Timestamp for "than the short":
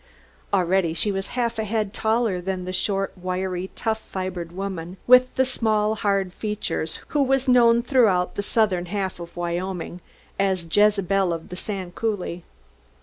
2.41-3.13